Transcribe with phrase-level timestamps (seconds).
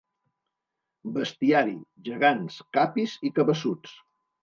[1.19, 1.77] Bestiari,
[2.09, 3.99] gegants, capis i cabeçuts.